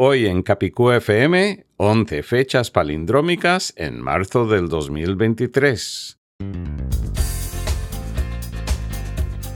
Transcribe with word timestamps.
Hoy 0.00 0.26
en 0.26 0.44
Capicú 0.44 0.92
FM, 0.92 1.66
11 1.76 2.22
fechas 2.22 2.70
palindrómicas 2.70 3.72
en 3.76 4.00
marzo 4.00 4.46
del 4.46 4.68
2023. 4.68 6.20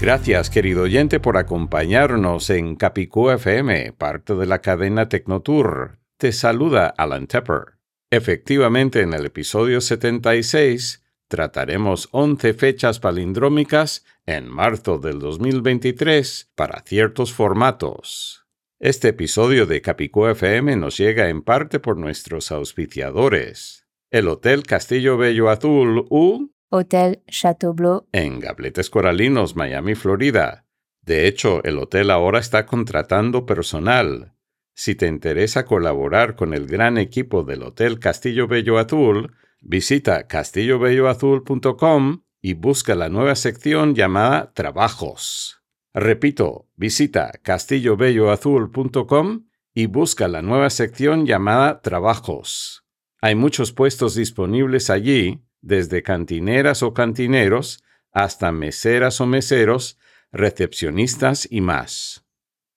Gracias, 0.00 0.50
querido 0.50 0.82
oyente, 0.82 1.18
por 1.18 1.38
acompañarnos 1.38 2.50
en 2.50 2.76
Capicú 2.76 3.30
FM, 3.30 3.92
parte 3.92 4.34
de 4.34 4.44
la 4.44 4.60
cadena 4.60 5.08
Tecnotour. 5.08 5.98
Te 6.18 6.32
saluda 6.32 6.88
Alan 6.88 7.26
Tepper. 7.26 7.78
Efectivamente, 8.10 9.00
en 9.00 9.14
el 9.14 9.26
episodio 9.26 9.80
76 9.80 11.02
trataremos 11.28 12.08
11 12.12 12.54
fechas 12.54 13.00
palindrómicas 13.00 14.04
en 14.26 14.48
marzo 14.48 14.98
del 14.98 15.18
2023 15.18 16.52
para 16.54 16.82
ciertos 16.82 17.32
formatos. 17.32 18.46
Este 18.78 19.08
episodio 19.08 19.66
de 19.66 19.80
Capicú 19.80 20.26
FM 20.26 20.76
nos 20.76 20.98
llega 20.98 21.28
en 21.28 21.42
parte 21.42 21.80
por 21.80 21.96
nuestros 21.96 22.52
auspiciadores. 22.52 23.86
El 24.10 24.28
Hotel 24.28 24.64
Castillo 24.64 25.16
Bello 25.16 25.48
Azul 25.48 26.06
U 26.10 26.53
Hôtel 26.74 27.22
Chateaubleu, 27.28 28.08
en 28.10 28.40
Gabletes 28.40 28.90
Coralinos, 28.90 29.54
Miami, 29.54 29.94
Florida. 29.94 30.66
De 31.02 31.28
hecho, 31.28 31.62
el 31.62 31.78
hotel 31.78 32.10
ahora 32.10 32.40
está 32.40 32.66
contratando 32.66 33.46
personal. 33.46 34.34
Si 34.74 34.96
te 34.96 35.06
interesa 35.06 35.66
colaborar 35.66 36.34
con 36.34 36.52
el 36.52 36.66
gran 36.66 36.98
equipo 36.98 37.44
del 37.44 37.62
Hotel 37.62 38.00
Castillo 38.00 38.48
Bello 38.48 38.78
Azul, 38.78 39.36
visita 39.60 40.26
castillobelloazul.com 40.26 42.22
y 42.42 42.54
busca 42.54 42.96
la 42.96 43.08
nueva 43.08 43.36
sección 43.36 43.94
llamada 43.94 44.52
Trabajos. 44.52 45.62
Repito, 45.92 46.66
visita 46.74 47.30
castillobelloazul.com 47.40 49.46
y 49.74 49.86
busca 49.86 50.26
la 50.26 50.42
nueva 50.42 50.70
sección 50.70 51.24
llamada 51.24 51.82
Trabajos. 51.82 52.84
Hay 53.20 53.36
muchos 53.36 53.70
puestos 53.70 54.16
disponibles 54.16 54.90
allí 54.90 55.44
desde 55.64 56.02
cantineras 56.02 56.82
o 56.82 56.94
cantineros 56.94 57.82
hasta 58.12 58.52
meseras 58.52 59.20
o 59.20 59.26
meseros, 59.26 59.98
recepcionistas 60.30 61.48
y 61.50 61.60
más. 61.60 62.24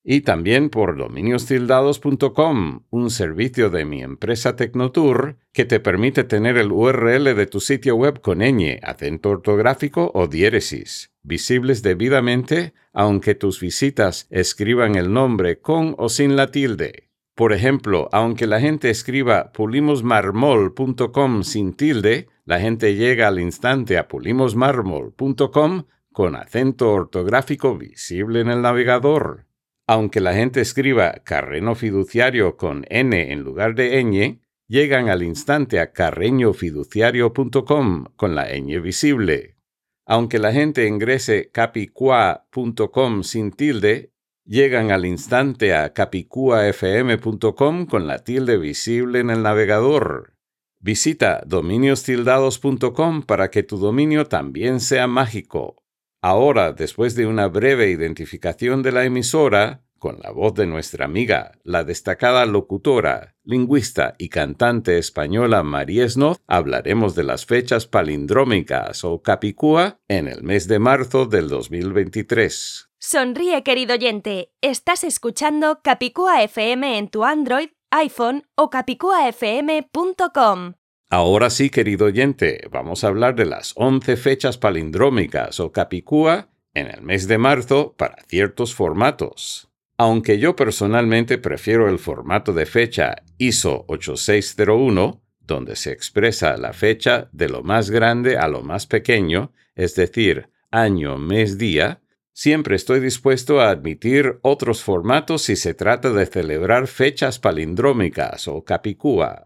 Y 0.10 0.22
también 0.22 0.70
por 0.70 0.96
dominiostildados.com, 0.96 2.86
un 2.90 3.10
servicio 3.10 3.70
de 3.70 3.84
mi 3.84 4.02
empresa 4.02 4.56
Tecnotour 4.56 5.38
que 5.52 5.66
te 5.66 5.82
permite 5.82 6.24
tener 6.24 6.58
el 6.58 6.72
URL 6.72 7.36
de 7.36 7.46
tu 7.46 7.60
sitio 7.60 7.96
web 7.98 8.22
con 8.22 8.40
ñ, 8.40 8.80
acento 8.84 9.32
ortográfico 9.32 10.12
o 10.14 10.28
diéresis, 10.28 11.12
visibles 11.24 11.84
debidamente 11.84 12.74
aunque 12.94 13.36
tus 13.36 13.60
visitas 13.60 14.28
escriban 14.32 14.96
el 14.96 15.14
nombre 15.14 15.60
con 15.60 15.94
o 15.98 16.10
sin 16.10 16.36
la 16.36 16.52
tilde. 16.52 17.10
Por 17.36 17.54
ejemplo, 17.54 18.10
aunque 18.12 18.48
la 18.48 18.60
gente 18.60 18.90
escriba 18.90 19.52
pulimosmarmol.com 19.52 21.44
sin 21.44 21.74
tilde, 21.74 22.30
la 22.48 22.60
gente 22.62 22.96
llega 22.96 23.28
al 23.28 23.40
instante 23.42 23.98
a 23.98 24.08
pulimosmarmol.com 24.08 25.84
con 26.14 26.38
acento 26.38 26.94
ortográfico 26.94 27.78
visible 27.78 28.40
en 28.40 28.48
el 28.48 28.62
navegador. 28.62 29.48
Aunque 29.86 30.22
la 30.22 30.34
gente 30.34 30.62
escriba 30.62 31.12
carreno 31.26 31.76
fiduciario 31.76 32.56
con 32.56 32.86
n 32.90 33.34
en 33.34 33.42
lugar 33.42 33.76
de 33.76 34.02
ñ, 34.02 34.40
llegan 34.66 35.10
al 35.10 35.24
instante 35.24 35.82
a 35.82 35.92
carreñofiduciario.com 35.92 38.06
con 38.16 38.34
la 38.34 38.48
ñ 38.48 38.82
visible. 38.82 39.58
Aunque 40.06 40.40
la 40.40 40.54
gente 40.54 40.88
ingrese 40.88 41.50
capicua.com 41.52 43.24
sin 43.24 43.52
tilde, 43.52 44.14
llegan 44.46 44.92
al 44.92 45.06
instante 45.06 45.76
a 45.76 45.92
capicuafm.com 45.92 47.88
con 47.88 48.08
la 48.08 48.20
tilde 48.20 48.58
visible 48.58 49.20
en 49.20 49.32
el 49.32 49.44
navegador. 49.44 50.37
Visita 50.80 51.42
dominiostildados.com 51.46 53.24
para 53.24 53.50
que 53.50 53.64
tu 53.64 53.78
dominio 53.78 54.28
también 54.28 54.80
sea 54.80 55.08
mágico. 55.08 55.76
Ahora, 56.22 56.74
después 56.74 57.16
de 57.16 57.26
una 57.26 57.48
breve 57.48 57.90
identificación 57.90 58.84
de 58.84 58.92
la 58.92 59.06
emisora, 59.06 59.84
con 59.98 60.20
la 60.22 60.32
voz 60.32 60.54
de 60.54 60.68
nuestra 60.68 61.06
amiga, 61.06 61.54
la 61.64 61.84
destacada 61.84 62.46
locutora, 62.46 63.36
lingüista 63.44 64.16
y 64.18 64.30
cantante 64.30 64.98
española 64.98 65.64
María 65.64 66.08
Snoz, 66.08 66.38
hablaremos 66.48 67.16
de 67.16 67.24
las 67.24 67.46
fechas 67.46 67.88
palindrómicas 67.88 69.04
o 69.04 69.22
capicúa 69.22 70.00
en 70.08 70.28
el 70.28 70.44
mes 70.44 70.68
de 70.68 70.80
marzo 70.80 71.26
del 71.26 71.50
2023. 71.50 72.90
Sonríe, 73.00 73.62
querido 73.64 73.94
oyente. 73.94 74.52
Estás 74.62 75.04
escuchando 75.04 75.82
Capicúa 75.84 76.42
FM 76.42 76.98
en 76.98 77.10
tu 77.10 77.24
Android, 77.24 77.70
iPhone 77.92 78.44
o 78.56 78.70
capicuafm.com. 78.70 80.74
Ahora 81.10 81.50
sí, 81.50 81.70
querido 81.70 82.08
oyente, 82.08 82.68
vamos 82.70 83.04
a 83.04 83.08
hablar 83.08 83.36
de 83.36 83.46
las 83.46 83.74
11 83.78 84.18
fechas 84.18 84.58
palindrómicas 84.58 85.60
o 85.62 85.72
capicúa 85.72 86.50
en 86.74 86.88
el 86.88 87.02
mes 87.02 87.28
de 87.28 87.38
marzo 87.38 87.96
para 87.98 88.18
ciertos 88.28 88.76
formatos. 88.76 89.70
Aunque 89.98 90.38
yo 90.38 90.56
personalmente 90.56 91.38
prefiero 91.38 91.90
el 91.90 91.98
formato 91.98 92.54
de 92.54 92.66
fecha 92.66 93.16
ISO 93.38 93.86
8601, 93.88 95.22
donde 95.40 95.76
se 95.76 95.92
expresa 95.92 96.58
la 96.58 96.74
fecha 96.74 97.30
de 97.32 97.50
lo 97.50 97.64
más 97.64 97.90
grande 97.90 98.38
a 98.38 98.48
lo 98.48 98.62
más 98.62 98.86
pequeño, 98.86 99.54
es 99.76 99.96
decir, 99.96 100.50
año, 100.72 101.18
mes, 101.18 101.58
día, 101.58 102.02
siempre 102.38 102.76
estoy 102.76 103.00
dispuesto 103.00 103.62
a 103.62 103.72
admitir 103.72 104.38
otros 104.44 104.84
formatos 104.84 105.42
si 105.42 105.56
se 105.56 105.74
trata 105.74 106.12
de 106.12 106.28
celebrar 106.28 106.86
fechas 106.86 107.40
palindrómicas 107.40 108.48
o 108.48 108.64
capicúa. 108.64 109.46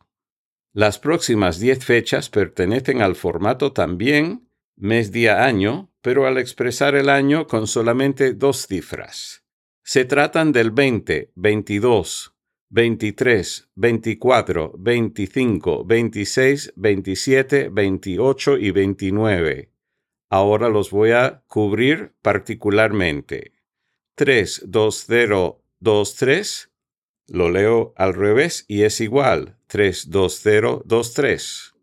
Las 0.74 1.00
próximas 1.00 1.60
10 1.60 1.86
fechas 1.86 2.30
pertenecen 2.30 3.02
al 3.02 3.16
formato 3.16 3.72
también 3.72 4.50
mes, 4.76 5.14
día, 5.14 5.46
año, 5.46 5.90
pero 6.02 6.28
al 6.28 6.38
expresar 6.38 6.96
el 6.96 7.08
año 7.08 7.48
con 7.48 7.68
solamente 7.68 8.34
dos 8.34 8.68
cifras. 8.68 9.42
Se 9.84 10.06
tratan 10.06 10.52
del 10.52 10.72
20, 10.72 11.32
22, 11.36 12.36
23, 12.70 13.70
24, 13.76 14.74
25, 14.78 15.86
26, 15.86 16.74
27, 16.76 17.70
28 17.70 18.58
y 18.58 18.72
29. 18.72 19.72
Ahora 20.30 20.70
los 20.70 20.92
voy 20.92 21.12
a 21.12 21.44
cubrir 21.48 22.14
particularmente. 22.22 23.54
3, 24.16 24.66
2, 24.68 25.06
0, 25.08 25.64
2, 25.80 26.16
3. 26.16 26.72
Lo 27.28 27.50
leo 27.50 27.94
al 27.98 28.14
revés 28.14 28.66
y 28.68 28.84
es 28.84 29.02
igual. 29.02 29.58
3, 29.68 30.10
2, 30.10 30.40
0, 30.42 30.84
2, 30.86 31.14
3. 31.14 31.76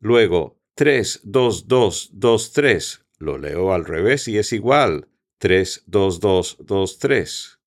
Luego, 0.00 0.60
3, 0.74 1.20
2, 1.24 1.66
2, 1.66 2.10
2, 2.12 2.52
3. 2.52 3.06
Lo 3.18 3.38
leo 3.38 3.72
al 3.72 3.84
revés 3.84 4.28
y 4.28 4.38
es 4.38 4.52
igual. 4.52 5.08
3, 5.42 5.82
2, 5.86 6.20
2, 6.20 6.56
2, 6.60 6.98
3. 7.00 7.58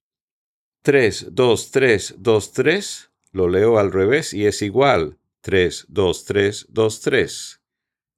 3, 0.82 1.28
2, 1.32 1.72
3, 1.72 2.16
2, 2.18 2.54
3, 2.54 3.12
lo 3.34 3.50
leo 3.50 3.78
al 3.78 3.92
revés 3.92 4.34
y 4.34 4.46
es 4.46 4.62
igual. 4.62 5.18
3, 5.42 5.88
2, 5.90 6.24
3, 6.24 6.68
2, 6.70 7.02
3. 7.02 7.62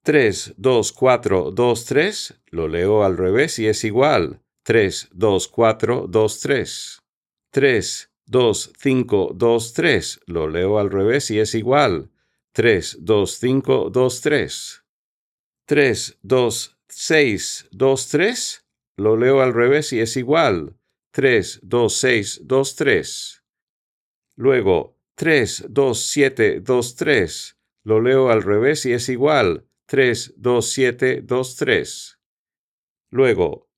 3, 0.03 0.53
2, 0.57 0.91
4, 0.91 1.51
2, 1.51 1.85
3, 1.85 2.33
lo 2.51 2.67
leo 2.67 3.03
al 3.03 3.17
revés 3.17 3.57
y 3.57 3.65
es 3.65 3.83
igual. 3.83 4.43
3, 4.61 5.09
2, 5.13 5.47
4, 5.47 6.05
2, 6.07 6.39
3. 6.39 7.01
3, 7.49 8.11
2, 8.27 8.71
5, 8.77 9.31
2, 9.33 9.73
3, 9.73 10.19
lo 10.27 10.47
leo 10.47 10.77
al 10.77 10.91
revés 10.91 11.31
y 11.31 11.39
es 11.39 11.55
igual. 11.55 12.11
3, 12.51 12.97
2, 13.01 13.39
5, 13.39 13.89
2, 13.89 14.21
3. 14.21 14.83
3, 15.65 16.17
2, 16.21 16.77
6, 16.89 17.67
2, 17.71 18.07
3, 18.09 18.66
lo 18.97 19.15
leo 19.15 19.41
al 19.41 19.53
revés 19.53 19.93
y 19.93 19.99
es 19.99 20.17
igual. 20.17 20.75
3, 21.11 21.61
2, 21.63 21.93
6, 21.93 22.41
2, 22.45 22.75
3. 22.75 23.43
Luego, 24.35 24.97
3, 25.15 25.65
2, 25.69 25.99
7, 25.99 26.59
2, 26.61 26.95
3. 26.95 27.57
Lo 27.83 28.01
leo 28.01 28.29
al 28.29 28.41
revés 28.41 28.85
y 28.87 28.93
es 28.93 29.07
igual. 29.09 29.67
3, 29.85 30.33
2, 30.37 30.69
7, 30.71 31.21
2, 31.23 31.55
3. 31.55 32.19
Luego, 33.11 33.69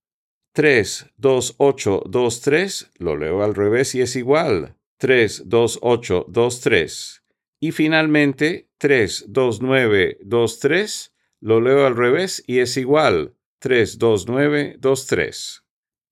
3, 0.53 1.11
2, 1.17 1.55
8, 1.57 2.03
2, 2.09 2.41
3. 2.41 2.91
Lo 2.97 3.17
leo 3.17 3.43
al 3.43 3.55
revés 3.55 3.95
y 3.95 4.01
es 4.01 4.15
igual. 4.15 4.77
3, 4.97 5.43
2, 5.45 5.79
8, 5.81 6.25
2, 6.29 6.61
3. 6.61 7.23
Y 7.59 7.71
finalmente, 7.71 8.69
3, 8.77 9.25
2, 9.27 9.61
9, 9.61 10.17
2, 10.21 10.59
3. 10.59 11.13
Lo 11.41 11.61
leo 11.61 11.85
al 11.85 11.97
revés 11.97 12.41
y 12.47 12.59
es 12.59 12.77
igual. 12.77 13.35
3, 13.59 13.97
2, 13.97 14.27
9, 14.27 14.75
2, 14.79 15.05
3. 15.07 15.63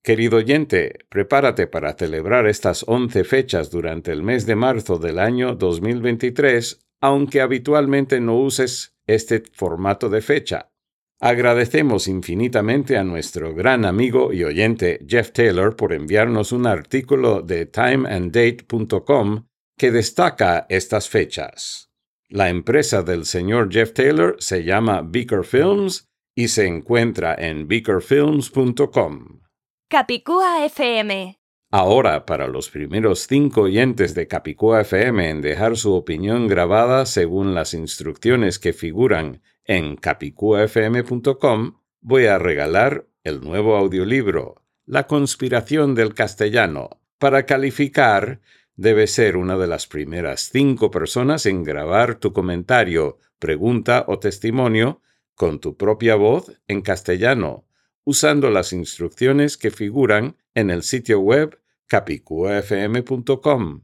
Querido 0.03 0.37
oyente, 0.37 0.99
prepárate 1.09 1.67
para 1.67 1.93
celebrar 1.93 2.45
estas 2.45 2.83
11 2.87 3.23
fechas 3.23 3.71
durante 3.71 4.11
el 4.11 4.21
mes 4.21 4.45
de 4.45 4.55
marzo 4.55 4.99
del 4.99 5.17
año 5.17 5.55
2023, 5.55 6.79
aunque 7.01 7.39
habitualmente 7.39 8.19
no 8.19 8.37
uses 8.37 8.95
este 9.05 9.43
formato 9.53 10.09
de 10.09 10.21
fecha. 10.21 10.71
Agradecemos 11.19 12.07
infinitamente 12.07 12.97
a 12.97 13.03
nuestro 13.03 13.55
gran 13.55 13.85
amigo 13.85 14.33
y 14.33 14.43
oyente 14.43 14.99
Jeff 15.07 15.31
Taylor 15.31 15.75
por 15.75 15.93
enviarnos 15.93 16.51
un 16.51 16.67
artículo 16.67 17.41
de 17.41 17.65
timeanddate.com 17.65 19.45
que 19.77 19.91
destaca 19.91 20.65
estas 20.69 21.09
fechas. 21.09 21.89
La 22.29 22.49
empresa 22.49 23.03
del 23.03 23.25
señor 23.25 23.71
Jeff 23.71 23.93
Taylor 23.93 24.35
se 24.39 24.63
llama 24.63 25.01
Beaker 25.01 25.45
Films 25.45 26.07
y 26.37 26.49
se 26.49 26.67
encuentra 26.67 27.33
en 27.33 27.67
beakerfilms.com. 27.67 29.39
Capicúa 29.89 30.65
FM. 30.65 31.39
Ahora, 31.71 32.27
para 32.27 32.47
los 32.47 32.69
primeros 32.69 33.25
cinco 33.25 33.61
oyentes 33.61 34.13
de 34.13 34.27
Capicúa 34.27 34.81
FM 34.81 35.31
en 35.31 35.41
dejar 35.41 35.77
su 35.77 35.95
opinión 35.95 36.47
grabada 36.47 37.07
según 37.07 37.55
las 37.55 37.73
instrucciones 37.73 38.59
que 38.59 38.73
figuran 38.73 39.41
en 39.65 39.95
capicuafm.com, 39.95 41.79
voy 42.01 42.27
a 42.27 42.37
regalar 42.37 43.07
el 43.23 43.41
nuevo 43.41 43.75
audiolibro, 43.75 44.61
La 44.85 45.07
conspiración 45.07 45.95
del 45.95 46.13
castellano. 46.13 47.01
Para 47.17 47.47
calificar, 47.47 48.41
debe 48.75 49.07
ser 49.07 49.37
una 49.37 49.57
de 49.57 49.65
las 49.65 49.87
primeras 49.87 50.51
cinco 50.51 50.91
personas 50.91 51.47
en 51.47 51.63
grabar 51.63 52.19
tu 52.19 52.31
comentario, 52.31 53.17
pregunta 53.39 54.05
o 54.07 54.19
testimonio 54.19 55.01
con 55.37 55.59
tu 55.59 55.77
propia 55.77 56.15
voz 56.15 56.51
en 56.67 56.81
castellano 56.81 57.67
usando 58.07 58.49
las 58.49 58.71
instrucciones 58.71 59.57
que 59.57 59.69
figuran 59.69 60.37
en 60.53 60.69
el 60.69 60.83
sitio 60.83 61.19
web 61.19 61.59
capicuafm.com. 61.87 63.81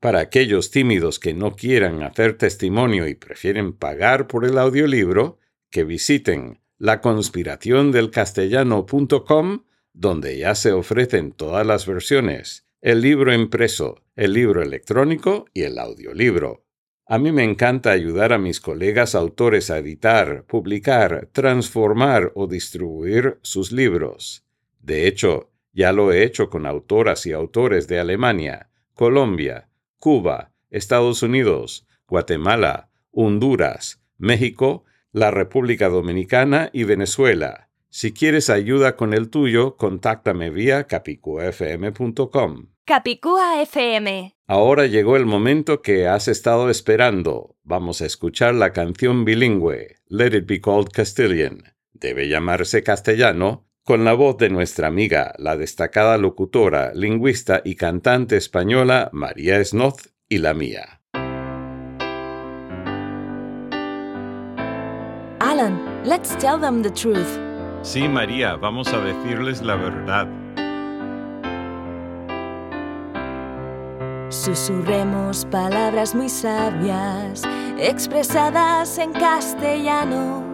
Para 0.00 0.18
aquellos 0.18 0.72
tímidos 0.72 1.20
que 1.20 1.34
no 1.34 1.54
quieran 1.54 2.02
hacer 2.02 2.36
testimonio 2.36 3.06
y 3.06 3.14
prefieren 3.14 3.72
pagar 3.72 4.26
por 4.26 4.44
el 4.44 4.58
audiolibro, 4.58 5.38
que 5.70 5.84
visiten 5.84 6.58
laconspiraciondelcastellano.com, 6.78 9.62
donde 9.92 10.36
ya 10.36 10.56
se 10.56 10.72
ofrecen 10.72 11.30
todas 11.30 11.64
las 11.64 11.86
versiones, 11.86 12.66
el 12.80 13.02
libro 13.02 13.32
impreso, 13.32 14.02
el 14.16 14.32
libro 14.32 14.62
electrónico 14.62 15.44
y 15.54 15.62
el 15.62 15.78
audiolibro. 15.78 16.64
A 17.12 17.18
mí 17.18 17.32
me 17.32 17.42
encanta 17.42 17.90
ayudar 17.90 18.32
a 18.32 18.38
mis 18.38 18.60
colegas 18.60 19.16
autores 19.16 19.68
a 19.68 19.78
editar, 19.78 20.44
publicar, 20.44 21.28
transformar 21.32 22.30
o 22.36 22.46
distribuir 22.46 23.40
sus 23.42 23.72
libros. 23.72 24.46
De 24.78 25.08
hecho, 25.08 25.50
ya 25.72 25.92
lo 25.92 26.12
he 26.12 26.22
hecho 26.22 26.48
con 26.48 26.66
autoras 26.66 27.26
y 27.26 27.32
autores 27.32 27.88
de 27.88 27.98
Alemania, 27.98 28.70
Colombia, 28.94 29.68
Cuba, 29.98 30.52
Estados 30.70 31.24
Unidos, 31.24 31.84
Guatemala, 32.06 32.90
Honduras, 33.10 34.00
México, 34.16 34.84
la 35.10 35.32
República 35.32 35.88
Dominicana 35.88 36.70
y 36.72 36.84
Venezuela. 36.84 37.70
Si 37.88 38.12
quieres 38.12 38.50
ayuda 38.50 38.94
con 38.94 39.14
el 39.14 39.30
tuyo, 39.30 39.76
contáctame 39.76 40.50
vía 40.50 40.84
capicuafm.com. 40.84 42.66
Capicúa 42.90 43.62
FM. 43.62 44.34
Ahora 44.48 44.86
llegó 44.86 45.16
el 45.16 45.24
momento 45.24 45.80
que 45.80 46.08
has 46.08 46.26
estado 46.26 46.68
esperando. 46.70 47.54
Vamos 47.62 48.00
a 48.02 48.06
escuchar 48.06 48.56
la 48.56 48.72
canción 48.72 49.24
bilingüe, 49.24 49.98
Let 50.08 50.36
It 50.36 50.46
Be 50.48 50.60
Called 50.60 50.88
Castilian. 50.92 51.62
Debe 51.92 52.26
llamarse 52.26 52.82
castellano, 52.82 53.68
con 53.84 54.04
la 54.04 54.12
voz 54.14 54.38
de 54.38 54.50
nuestra 54.50 54.88
amiga, 54.88 55.34
la 55.38 55.56
destacada 55.56 56.18
locutora, 56.18 56.92
lingüista 56.92 57.62
y 57.64 57.76
cantante 57.76 58.36
española 58.36 59.08
María 59.12 59.64
Snoz 59.64 60.12
y 60.28 60.38
la 60.38 60.52
mía. 60.52 61.00
Alan, 65.38 65.80
let's 66.04 66.36
tell 66.38 66.60
them 66.60 66.82
the 66.82 66.90
truth. 66.90 67.38
Sí, 67.82 68.08
María, 68.08 68.56
vamos 68.56 68.92
a 68.92 68.98
decirles 68.98 69.62
la 69.62 69.76
verdad. 69.76 70.39
Susurremos 74.30 75.44
palabras 75.50 76.14
muy 76.14 76.28
sabias 76.28 77.42
expresadas 77.78 78.96
en 78.98 79.12
castellano. 79.12 80.44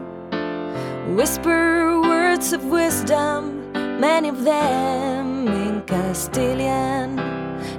Whisper 1.14 2.00
words 2.00 2.54
of 2.54 2.64
wisdom, 2.64 3.70
many 4.00 4.30
of 4.30 4.44
them 4.44 5.46
in 5.46 5.82
Castilian. 5.86 7.16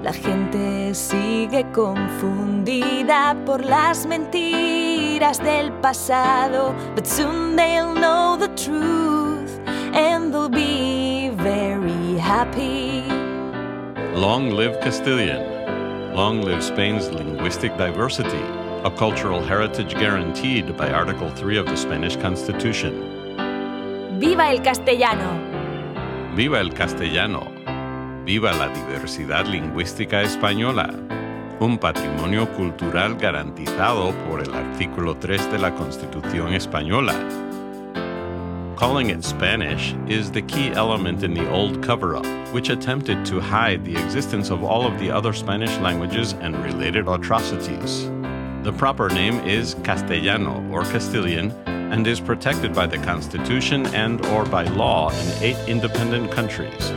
La 0.03 0.13
gente 0.13 0.93
sigue 0.93 1.65
confundida 1.73 3.35
por 3.43 3.65
las 3.65 4.05
mentiras 4.05 5.39
del 5.39 5.71
pasado, 5.81 6.75
but 6.95 7.07
soon 7.07 7.55
they'll 7.55 7.95
know 7.95 8.37
the 8.37 8.49
truth 8.49 9.59
and 9.95 10.31
they'll 10.31 10.47
be 10.47 11.31
very 11.37 12.19
happy. 12.19 13.03
Long 14.13 14.51
live 14.51 14.79
Castilian. 14.79 15.57
Long 16.17 16.41
live 16.41 16.63
Spain's 16.63 17.11
linguistic 17.11 17.77
diversity, 17.77 18.41
a 18.83 18.89
cultural 18.89 19.39
heritage 19.39 19.93
guaranteed 19.93 20.75
by 20.75 20.89
Article 20.89 21.29
3 21.29 21.57
of 21.59 21.67
the 21.67 21.77
Spanish 21.77 22.17
Constitution. 22.17 23.37
¡Viva 24.19 24.49
el 24.49 24.63
castellano! 24.63 25.39
¡Viva 26.35 26.59
el 26.59 26.73
castellano! 26.73 27.51
¡Viva 28.25 28.51
la 28.53 28.69
diversidad 28.69 29.45
lingüística 29.45 30.23
española! 30.23 30.91
Un 31.59 31.77
patrimonio 31.77 32.51
cultural 32.55 33.15
garantizado 33.17 34.11
por 34.27 34.41
el 34.41 34.51
artículo 34.55 35.17
3 35.17 35.51
de 35.51 35.59
la 35.59 35.75
Constitución 35.75 36.51
española. 36.55 37.13
Calling 38.77 39.09
it 39.09 39.23
Spanish 39.23 39.95
is 40.07 40.29
the 40.29 40.43
key 40.43 40.69
element 40.69 41.23
in 41.23 41.33
the 41.33 41.49
old 41.49 41.81
cover 41.81 42.15
up, 42.15 42.27
which 42.53 42.69
attempted 42.69 43.25
to 43.25 43.39
hide 43.39 43.83
the 43.83 43.97
existence 43.97 44.51
of 44.51 44.63
all 44.63 44.85
of 44.85 44.99
the 44.99 45.09
other 45.09 45.33
Spanish 45.33 45.75
languages 45.79 46.33
and 46.33 46.55
related 46.63 47.07
atrocities. 47.07 48.07
The 48.61 48.71
proper 48.77 49.09
name 49.09 49.39
is 49.47 49.75
Castellano 49.83 50.63
or 50.71 50.83
Castilian 50.83 51.49
and 51.65 52.05
is 52.05 52.19
protected 52.19 52.75
by 52.75 52.85
the 52.85 52.99
Constitution 52.99 53.87
and 53.95 54.23
or 54.27 54.45
by 54.45 54.65
law 54.65 55.09
in 55.09 55.43
eight 55.43 55.57
independent 55.67 56.31
countries. 56.31 56.91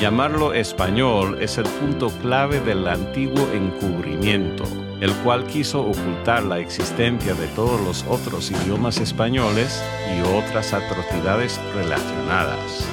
Llamarlo 0.00 0.54
español 0.54 1.42
es 1.42 1.58
el 1.58 1.64
punto 1.78 2.08
clave 2.22 2.64
del 2.64 2.88
antiguo 2.88 3.46
encubrimiento, 3.52 4.64
el 5.00 5.12
cual 5.16 5.46
quiso 5.46 5.82
ocultar 5.82 6.42
la 6.44 6.58
existencia 6.58 7.34
de 7.34 7.46
todos 7.48 7.80
los 7.80 8.04
otros 8.08 8.50
idiomas 8.50 8.98
españoles 8.98 9.82
y 10.16 10.20
otras 10.36 10.72
atrocidades 10.72 11.60
relacionadas. 11.74 12.86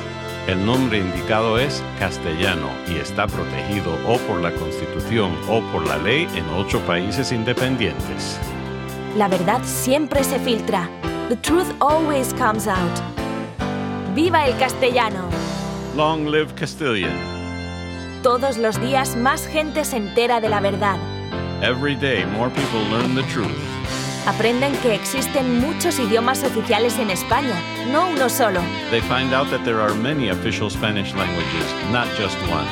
El 0.47 0.65
nombre 0.65 0.97
indicado 0.97 1.57
es 1.57 1.81
castellano 1.99 2.67
y 2.89 2.97
está 2.97 3.27
protegido 3.27 3.93
o 4.05 4.17
por 4.27 4.41
la 4.41 4.51
Constitución 4.51 5.31
o 5.47 5.61
por 5.71 5.87
la 5.87 5.97
ley 5.97 6.27
en 6.35 6.45
ocho 6.49 6.81
países 6.81 7.31
independientes. 7.31 8.37
La 9.15 9.29
verdad 9.29 9.61
siempre 9.63 10.23
se 10.23 10.39
filtra. 10.39 10.89
The 11.29 11.37
truth 11.37 11.73
always 11.79 12.33
comes 12.33 12.67
out. 12.67 12.91
¡Viva 14.13 14.45
el 14.45 14.57
castellano! 14.57 15.29
Long 15.95 16.25
live 16.25 16.53
Castilian. 16.55 17.13
Todos 18.21 18.57
los 18.57 18.79
días 18.81 19.15
más 19.15 19.47
gente 19.47 19.85
se 19.85 19.97
entera 19.97 20.41
de 20.41 20.49
la 20.49 20.59
verdad. 20.59 20.97
Every 21.63 21.95
day 21.95 22.25
more 22.25 22.49
people 22.49 22.81
learn 22.91 23.15
the 23.15 23.23
truth. 23.31 23.57
Aprenden 24.27 24.73
que 24.81 24.93
existen 24.93 25.61
muchos 25.61 25.97
idiomas 25.97 26.43
oficiales 26.43 26.99
en 26.99 27.09
España, 27.09 27.55
no 27.89 28.09
uno 28.09 28.27
solo. 28.27 28.59
They 28.91 28.99
find 28.99 29.33
out 29.33 29.49
that 29.49 29.63
there 29.63 29.79
are 29.79 29.93
many 29.95 30.27
official 30.27 30.69
Spanish 30.69 31.13
languages, 31.13 31.63
not 31.89 32.09
just 32.17 32.35
one. 32.51 32.67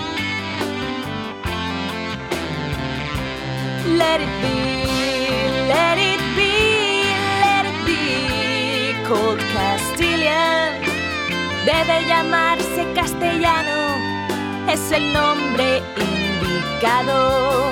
Let 3.98 4.20
it 4.20 4.28
be, 4.42 4.84
let 5.70 5.98
it 5.98 6.20
be, 6.36 7.06
let 7.40 7.66
it 7.66 7.86
be 7.86 8.94
called 9.08 9.40
Castilian. 9.54 10.84
Debe 11.66 12.06
llamarse 12.10 12.94
castellano, 12.94 13.96
es 14.68 14.92
el 14.92 15.14
nombre 15.14 15.82
indicado. 15.96 17.72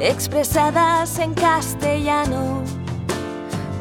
expresadas 0.00 1.18
en 1.18 1.34
castellano. 1.34 2.62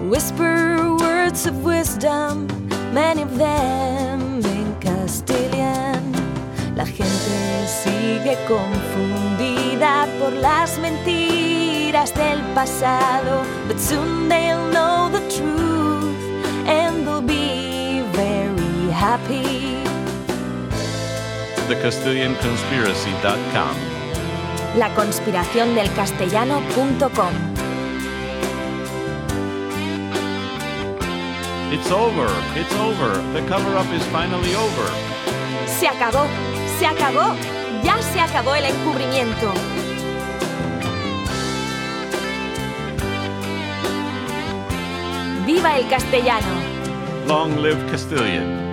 Whisper 0.10 0.98
words 1.00 1.46
of 1.46 1.64
wisdom, 1.64 2.48
many 2.94 3.22
of 3.22 3.38
them 3.38 4.42
in 4.44 4.76
Castilian. 4.80 6.12
La 6.76 6.86
gente 6.86 7.68
sigue 7.68 8.36
confundida 8.48 10.08
por 10.20 10.34
las 10.34 10.80
mentiras 10.80 12.14
del 12.14 12.42
pasado, 12.54 13.44
but 13.68 13.80
soon 13.80 14.28
they'll 14.30 14.70
know 14.72 15.10
the 15.10 15.22
truth 15.30 16.16
and 16.68 17.06
they'll 17.06 17.22
be 17.22 18.02
very 18.14 18.90
happy. 18.92 19.84
TheCastilianConspiracy.com. 21.68 23.99
La 24.78 24.94
conspiración 24.94 25.74
del 25.74 25.92
castellano.com. 25.94 27.34
It's 31.72 31.92
over, 31.92 32.28
it's 32.56 32.74
over. 32.76 33.18
The 33.34 33.42
cover 33.48 33.76
up 33.78 33.88
is 33.94 34.04
finally 34.08 34.54
over. 34.56 34.90
Se 35.66 35.88
acabó, 35.88 36.26
se 36.78 36.86
acabó. 36.86 37.36
Ya 37.84 38.00
se 38.02 38.20
acabó 38.20 38.54
el 38.56 38.66
encubrimiento. 38.66 39.54
¡Viva 45.46 45.78
el 45.78 45.88
castellano! 45.88 46.48
Long 47.28 47.56
live 47.58 47.84
Castilian. 47.90 48.69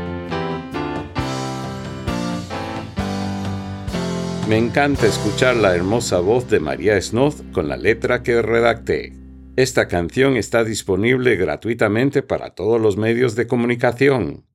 Me 4.49 4.59
encanta 4.59 5.07
escuchar 5.09 5.57
la 5.57 5.75
hermosa 5.75 6.21
voz 6.21 6.49
de 6.49 6.61
María 6.61 7.01
Snoth 7.01 7.51
con 7.51 7.69
la 7.69 7.77
letra 7.77 8.23
que 8.23 8.41
redacté. 8.43 9.13
Esta 9.57 9.89
canción 9.89 10.37
está 10.37 10.63
disponible 10.63 11.35
gratuitamente 11.35 12.23
para 12.23 12.51
todos 12.51 12.81
los 12.81 12.97
medios 12.97 13.35
de 13.35 13.49
comunicación. 13.49 14.47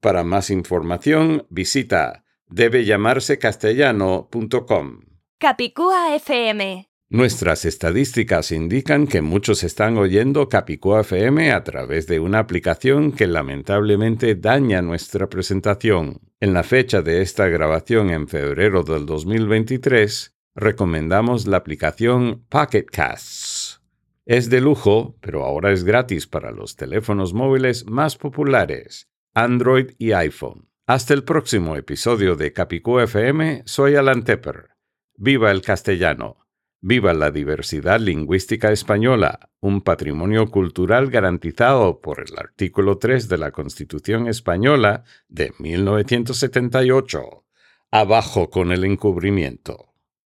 Para 0.00 0.24
más 0.24 0.48
información, 0.48 1.46
visita 1.50 2.24
debellamarsecastellano.com. 2.48 5.00
Capicúa 5.38 6.16
FM. 6.16 6.93
Nuestras 7.10 7.64
estadísticas 7.64 8.50
indican 8.50 9.06
que 9.06 9.20
muchos 9.20 9.62
están 9.62 9.98
oyendo 9.98 10.48
Capicúa 10.48 11.02
FM 11.02 11.52
a 11.52 11.62
través 11.62 12.06
de 12.06 12.18
una 12.18 12.38
aplicación 12.38 13.12
que 13.12 13.26
lamentablemente 13.26 14.34
daña 14.34 14.80
nuestra 14.80 15.28
presentación. 15.28 16.20
En 16.40 16.54
la 16.54 16.62
fecha 16.62 17.02
de 17.02 17.20
esta 17.20 17.46
grabación 17.48 18.10
en 18.10 18.26
febrero 18.26 18.82
del 18.82 19.04
2023, 19.06 20.34
recomendamos 20.54 21.46
la 21.46 21.58
aplicación 21.58 22.46
Pocket 22.48 22.86
Casts. 22.86 23.82
Es 24.24 24.48
de 24.48 24.62
lujo, 24.62 25.16
pero 25.20 25.44
ahora 25.44 25.72
es 25.72 25.84
gratis 25.84 26.26
para 26.26 26.50
los 26.50 26.74
teléfonos 26.74 27.34
móviles 27.34 27.86
más 27.86 28.16
populares, 28.16 29.10
Android 29.34 29.90
y 29.98 30.12
iPhone. 30.12 30.70
Hasta 30.86 31.12
el 31.12 31.24
próximo 31.24 31.76
episodio 31.76 32.34
de 32.34 32.52
Capicúa 32.52 33.04
FM, 33.04 33.62
soy 33.66 33.96
Alan 33.96 34.24
Tepper. 34.24 34.70
Viva 35.16 35.50
el 35.50 35.60
castellano. 35.60 36.43
Viva 36.86 37.14
la 37.14 37.30
diversidad 37.30 37.98
lingüística 37.98 38.70
española, 38.70 39.48
un 39.60 39.80
patrimonio 39.80 40.50
cultural 40.50 41.08
garantizado 41.08 42.02
por 42.02 42.20
el 42.20 42.38
artículo 42.38 42.98
3 42.98 43.26
de 43.30 43.38
la 43.38 43.52
Constitución 43.52 44.28
española 44.28 45.04
de 45.26 45.54
1978. 45.58 47.22
Abajo 47.90 48.50
con 48.50 48.70
el 48.70 48.84
encubrimiento. 48.84 49.93